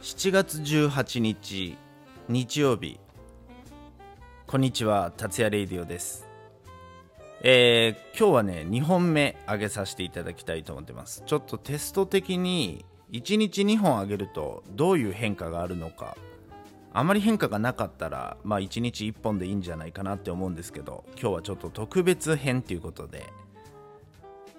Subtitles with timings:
[0.00, 1.76] 7月18日
[2.28, 3.00] 日曜日。
[4.46, 6.24] こんにちは達也レイディオです。
[7.42, 11.24] えー、今日はね2本目上げさせていただきたいと思ってます。
[11.26, 16.16] ちょっとテスト的に1日2本上げるとどういう変化があるのか。
[16.92, 23.26] あまり変化がなかったらまあ1日1本でいいんじゃないかなって思うんですけど今日はちょっと特別編ということで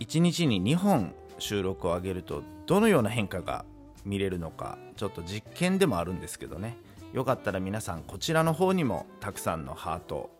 [0.00, 3.64] 1日に2本収録を上げるとどのような変化が
[4.04, 6.76] 見れるのかちょっと実験でもあるんですけどね。
[7.12, 10.30] よかったら皆さんこちらの方にもたくさんのハート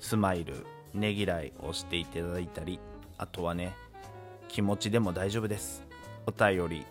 [0.00, 2.80] スマイルねぎらいをしていただいたり
[3.18, 3.76] あとはね
[4.48, 5.84] 気持ちでも大丈夫です。
[6.26, 6.86] お便り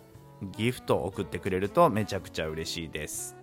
[0.56, 3.36] ギフトを送ってくれるとめちゃくちゃ嬉しいです。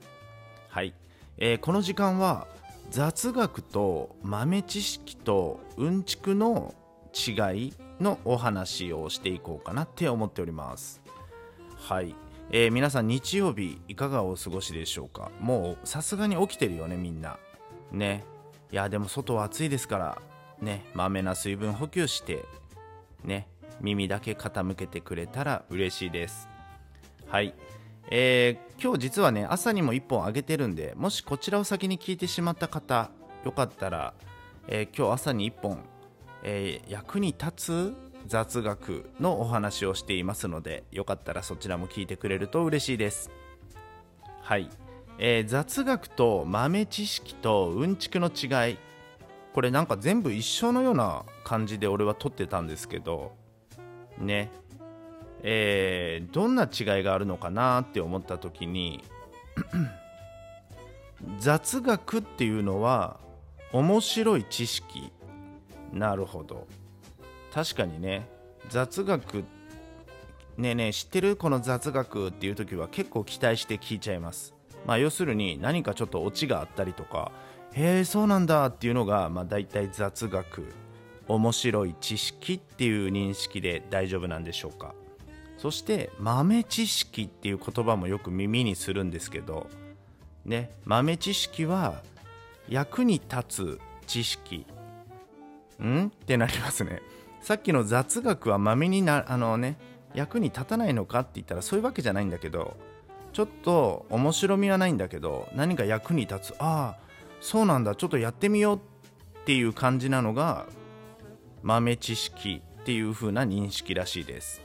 [0.69, 0.93] はい、
[1.37, 2.47] えー、この時間は
[2.89, 6.73] 雑学と豆知識とうんちくの
[7.13, 11.01] 違いのお話をしていこうかなって思っております。
[11.75, 12.15] はい、
[12.51, 15.31] えー、皆さん日曜日いかがお過ごしでしょうか？
[15.39, 17.37] もうさすがに起きてるよねみんな。
[17.91, 18.25] ね。
[18.71, 20.21] いやでも外は暑いですから
[20.61, 20.85] ね。
[20.93, 22.45] まめな水分補給して
[23.23, 23.47] ね。
[23.81, 26.47] 耳だけ傾けてくれたら嬉しいです。
[27.27, 27.55] はい。
[28.09, 33.09] えー、今日実はね朝にも1本あげてるんでもしこちらを先に聞いてしまった方
[33.45, 34.13] よかったら、
[34.67, 35.79] えー、今日朝に1本、
[36.43, 37.93] えー、役に立つ
[38.25, 43.31] 雑学のお話をしていますのでよかったらそちらも聞いてくれると嬉しいです。
[44.41, 44.69] はい、
[45.19, 48.77] えー、雑学と豆知識とうんちくの違い。
[49.53, 53.33] これなんか全部一緒のような感じで俺は撮ってたんですけど。
[54.17, 54.51] ね。
[55.43, 59.03] えー、どんな違いがあるのかなって思った時に
[61.39, 63.19] 雑学っていうのは
[63.73, 65.11] 面白い知識。
[65.91, 66.67] なるほど。
[67.53, 68.27] 確かにね
[68.69, 69.43] 雑学
[70.57, 71.35] ねえねえ知ってる？
[71.35, 74.53] この雑学っていう時は結構期待して聞いちゃいます。
[74.85, 77.31] まあ要するに何かちょっとオチがあったりとか
[77.73, 80.65] へえそうなんだっていうのがまあ大体雑学
[81.27, 84.93] 面白い知識っていう認識で大丈夫なんでしょうか。
[85.57, 89.69] そして豆知識っていう言葉もよく耳にするんですけど
[90.43, 92.03] ね豆知識は
[92.67, 94.65] 役に立つ知識。
[95.81, 96.07] ん？
[96.07, 97.01] ってなりますね。
[97.43, 99.77] さっきの雑学は豆になあのね
[100.15, 102.77] 役に立たないのかって言ったらそういうわけじゃないんだけど
[103.33, 106.55] ちょっと面白みはないんだけど何か役に立つ。
[106.59, 107.03] ああ
[107.41, 107.95] そうなんだ。
[107.95, 108.79] ちょっとやってみようっ
[109.45, 110.67] ていう感じなのが
[111.63, 114.61] 豆知識っていう風な認識らしいです。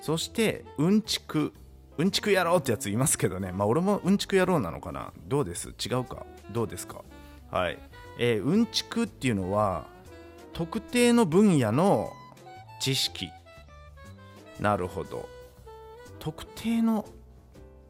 [0.00, 1.52] そしてうんちく。
[1.96, 3.52] うんちく野郎ってやついますけどね。
[3.52, 5.12] まあ俺もうんちく野郎なのかな。
[5.28, 5.68] どうです？
[5.68, 6.26] 違うか？
[6.50, 7.02] どうですか？
[7.52, 7.78] はい。
[8.18, 9.86] えー、うんちくっていうのは
[10.58, 12.12] 特定の分野の
[12.80, 13.30] 知識。
[14.58, 15.28] なるほど。
[16.18, 17.06] 特定の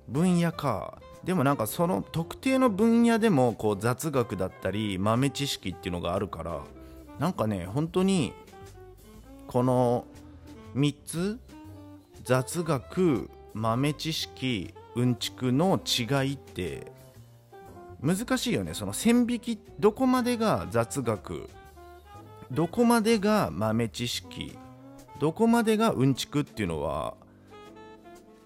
[0.06, 1.00] 分野か。
[1.24, 6.60] でもなんかその特定の分野でもこう雑学だったり豆知識っていうのがあるから
[7.18, 8.34] なんかね本当に
[9.46, 10.04] この
[10.76, 11.40] 3つ
[12.22, 16.92] 雑学豆知識うんちくの違いって
[18.02, 18.74] 難しいよね。
[18.74, 21.48] その線引きどこまでが雑学
[22.50, 24.56] どこまでが豆知識
[25.20, 27.14] どこまでがうんちくっていうのは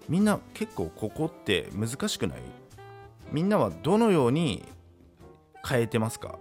[0.09, 2.39] みんな結構ここって難しくない？
[3.31, 4.63] みんなはどのように
[5.65, 6.37] 変えてますか？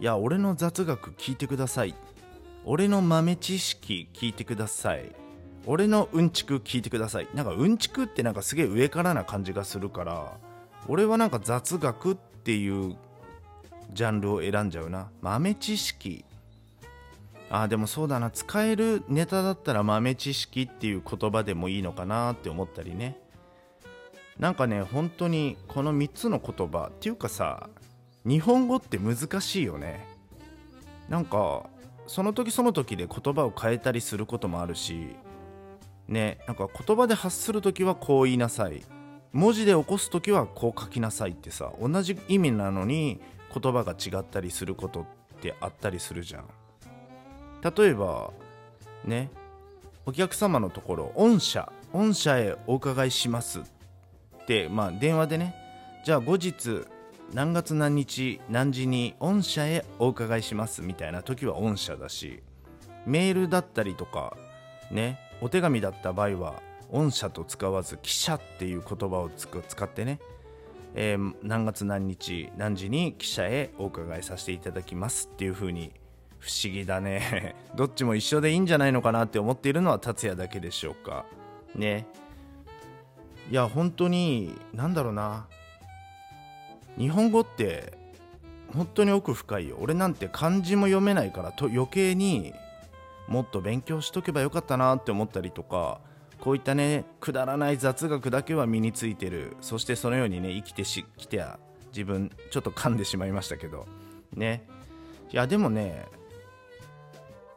[0.00, 1.94] いや俺の雑学聞いてください。
[2.64, 5.12] 俺の豆知識聞いてください。
[5.66, 7.28] 俺のうんちく聞いてください。
[7.32, 10.32] なんかうんちくってなんかすげえ上からな感じがするから
[10.88, 12.96] 俺はなんか雑学っていう
[13.92, 15.10] ジャンルを選んじゃうな。
[15.22, 16.24] 豆知識
[17.50, 18.30] あでもそうだな。
[18.30, 23.18] 使えるネタだったら豆知識っていう言葉でもいいのかなって思ったりね。
[24.38, 27.68] なんかね本当にこの3つの言葉っていうかさ
[28.24, 30.06] 日本語って難しいよね。
[31.08, 31.64] なんか
[32.06, 35.08] その時その時で言葉を変えたりすることもあるし
[36.08, 38.82] ねなんか言葉で発する時はこう言いなさい。
[39.32, 43.20] 文字で起こす時はこう書きなさいってさ同じ意味なのに
[43.52, 45.06] 言葉が違ったりすることっ
[45.40, 46.44] てあったりするじゃん。
[47.64, 48.30] 例えば
[49.04, 49.30] ね
[50.06, 53.62] お客様のところ御社御社へお伺いしますっ
[54.46, 55.54] てまあ電話でね
[56.04, 56.84] じゃあ後日
[57.32, 62.42] 何月何日何時に御社へお伺いしますみたいな時は御社だし
[63.06, 64.36] メールだったりとか
[64.90, 66.54] ねお手紙だった場合は
[66.90, 70.20] 御社と使わず記者っていう言葉を使ってね、
[70.94, 75.92] えー、何月何日何時に記者へお伺いさせていただきますっていう風に
[76.44, 77.54] 不思議だね。
[77.74, 81.24] どっちも一緒でいいんじゃないのかなって思っているのは達也だけでしょうか。
[81.74, 82.06] ね。
[83.50, 85.46] いや本当に何だろうな。
[86.98, 87.94] 日本語って
[88.74, 89.78] 本当に奥深いよ。
[89.80, 92.52] 俺なんて漢字も読めないからと余計に
[93.26, 95.98] もっと勉強しとけばよかったなって思ったりとか
[96.40, 99.56] こういったねくだらない雑学だけは身についてる。
[99.62, 101.42] そしてそのようにね生きてきて
[101.86, 103.86] 自分ちょっと噛んでしまいましたけど。
[104.34, 104.66] ね。
[105.32, 106.06] いやでもね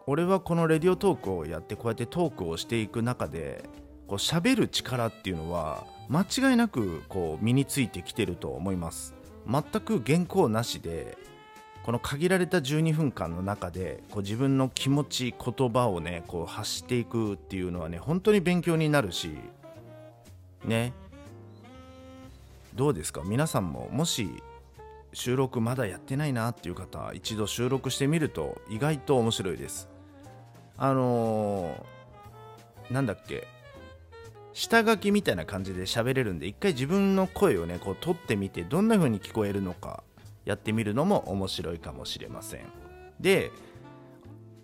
[0.09, 3.69] 俺はこのレディオトークをやってこうやってトークをしていく中で
[4.07, 9.13] こう喋る力っていうのは間違いなくこう身についてきてると思います。
[9.45, 11.18] 全く原稿なしで
[11.83, 19.31] この限られた12分間の中でこう自分の気持ち言葉をねこう発していくっていうのはね本当に勉強になるし
[20.63, 20.94] ね。
[22.75, 23.24] どうですか？
[23.25, 24.42] 皆さんももし
[25.12, 29.89] 収録まだやってないなっていう方一度収録してみると意外と面白いです。
[30.77, 33.47] あのー、なんだっけ
[34.53, 40.03] 下書きみたいな感じで喋れるんで一回自分の声をねこう撮ってみてどんな風に聞こえるのか
[40.45, 42.62] やってみるのも面白いかもしれません。
[43.19, 43.51] で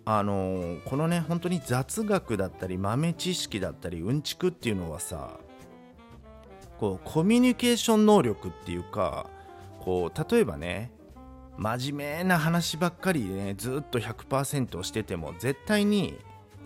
[0.06, 5.38] あのー、このね本当に雑学だったり豆知識だったりうんちくっていうのはさ
[6.78, 9.30] こうコミュニケーション能力っていうか
[9.80, 10.90] こう例えばね
[11.56, 16.18] 真面目な話ばっかりでねずっと100%してても絶対に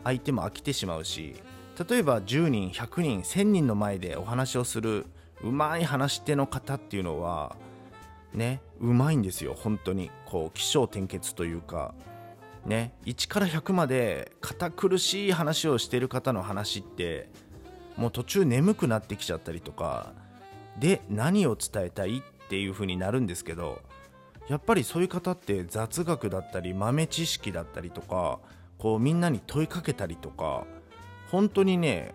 [0.04, 1.34] 相手も飽きてしまうし
[1.88, 5.06] 例えば10人100人1000人の前でお話をする
[5.42, 7.56] うまい話し手の方っていうのは
[8.32, 10.10] ねうまいんですよ本当に。
[10.26, 11.94] こう起承転結というか
[12.66, 17.30] ね1から100まで堅苦しい話をしてる方の話って
[17.96, 20.12] もう途中眠くなってきちゃったりとか
[20.78, 23.80] で何を伝えたいっていう風になるんですけど
[24.48, 28.38] やっぱりそういう方って雑学だったり豆知識だったりとか
[28.78, 30.64] こうみんなに問いかけたりとか
[31.30, 32.14] 本当にね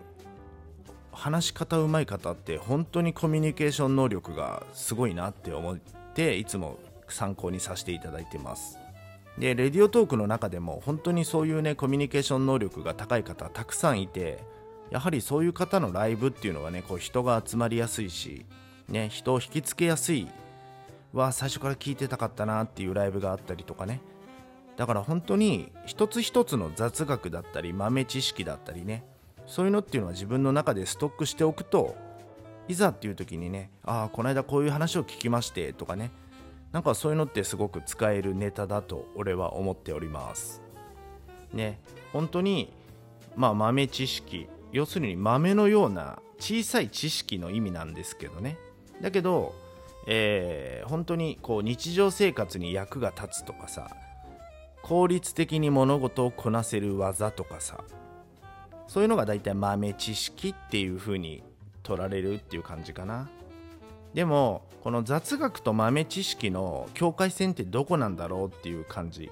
[1.12, 5.78] 話し方うまい方って本当にコミュニケーション能力がすごいなって思っ
[6.14, 6.78] ていつも
[7.08, 8.78] 参考にさせていただいてます。
[9.38, 14.38] でレディオトークの中でも本当にそういうねコミュニケーション能力が高い方たくさんいて
[14.90, 18.46] やはりそういう方のライブっていうのはねこう人が集まりやすいし
[18.88, 20.28] ね人を引きつけやすい
[21.14, 24.00] は最初から聞いてたかったなっていうライブがあったりとかね。
[24.76, 29.04] だから本当に一つ一つの雑学だったり豆知識だったりね。
[29.46, 31.96] そういうのっていうのは自分の中でストックしておくと
[32.66, 36.10] いざっていう時にねああこの間こういう話を聞きましてとかね。
[36.72, 40.60] なんかそういうのってすごく使えるネタだと俺は思っております。
[41.52, 41.78] ね。
[42.12, 42.72] 本当に
[43.36, 44.48] まあ豆知識。
[44.72, 48.58] 要するに豆のような小さい知識の意味なんですけどね。
[49.00, 49.54] だけど
[50.06, 53.90] えー、本当にこう日常生活に役が立つとかさ
[54.82, 57.82] 効率的に物事をこなせる技とかさ
[58.86, 61.42] そういうのが大体豆知識っていう風に
[61.82, 63.28] 取られるっていう感じかな。
[64.12, 69.30] でもこの雑学と豆知識の境界線ってどこなんだろうっていう感じ。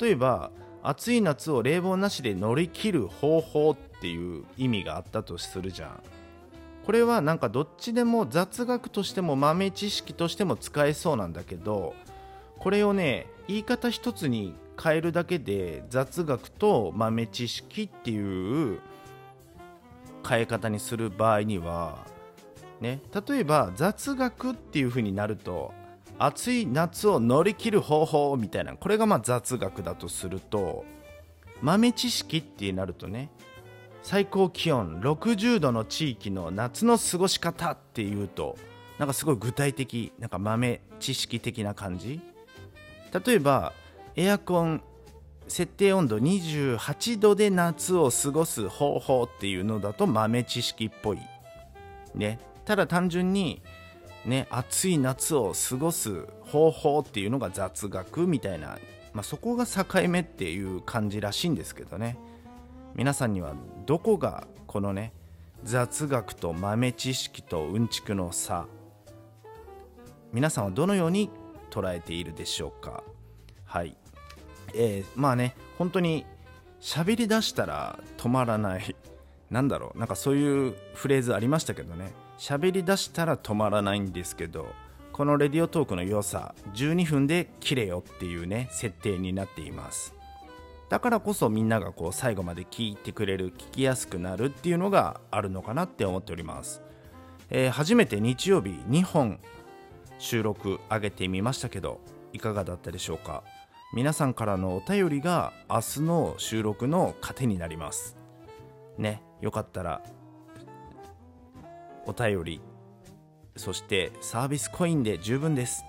[0.00, 0.50] 例えば
[0.82, 6.02] 暑い夏を冷房なしで乗り切る方法っていう意味があったとするじゃん。
[6.84, 11.94] これはなんかどっちでも雑学としても豆知識としても使えそうなんだけど
[12.58, 18.80] これをね言い方一つに変えるだけで雑学と豆知識っていう
[20.28, 21.98] 変え方にする場合には
[22.80, 25.72] ね例えば雑学っていう風になると
[26.18, 30.84] 暑い夏を乗り切る方法みたいなこれがま雑学だとすると
[31.60, 33.30] 豆知識ってなるとね
[34.02, 38.56] 最高気温60度の地域の夏の過ごし方っていうと
[38.98, 42.20] なんかすごい具体的なんか豆知識的な感じ？
[43.26, 43.72] 例えば
[44.16, 44.82] エアコン
[45.48, 51.18] 設定温度28度で夏を過ごす方法っていうのだと豆知識っぽい。
[52.14, 52.38] ね。
[52.64, 53.60] ただ単純に
[54.24, 58.78] ね暑い夏を過ごす方法っていうのが雑学みたいな、
[59.12, 62.16] まあ、そこが境目っていう感じらしいんですけどね。
[62.94, 63.54] 皆さんには
[63.86, 65.12] どこがこのね
[65.64, 68.66] 雑学と豆知識とうんちくの差
[70.32, 71.30] 皆さんはどのように
[71.70, 73.02] 捉えているでしょうか？
[73.64, 73.96] はい。
[74.74, 76.26] えー、まあね本当に
[76.80, 78.96] 喋り出したら止まらない。
[79.50, 79.98] なんだろう。
[79.98, 82.12] なんかそういうフレーズありましたけどね。
[82.38, 84.66] 喋り出したら止まらないんですけど
[85.12, 90.14] このレディオトークの良さ12分で切れよっていうね設定になっています。
[90.92, 96.82] だからこそみんながこう最後まで聞いてくれる聞きやすくなるっていうのがあるのかなって思っております、
[97.48, 99.40] えー、初めて日曜日2本
[100.18, 102.02] 収録上げてみましたけど
[102.34, 103.42] いかがだったでしょうか？
[103.94, 108.18] 皆さんからのお便りが明日の収録の糧になります。
[108.98, 110.02] ねよかったら
[112.04, 112.60] お便り
[113.56, 115.86] そしてサービスコインで十分です。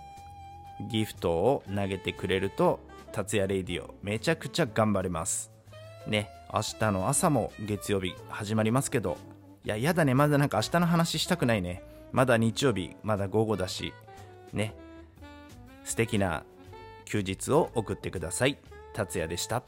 [0.89, 2.79] ギフトを投げてくれると
[3.13, 5.51] 達也レディオめちゃくちゃ頑張れます。
[6.08, 9.17] ね明日の朝も月曜日始まりますけど
[9.63, 11.84] いややだねまだなんか明日の話したくないね。
[12.12, 13.93] まだ日曜日まだ午後だし。
[14.51, 14.75] ね
[15.86, 16.43] 素敵な
[17.05, 18.58] 休日を送ってください。
[18.93, 19.63] 達也でした。